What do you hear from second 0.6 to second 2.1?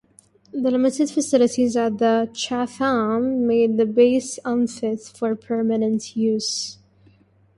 limited facilities at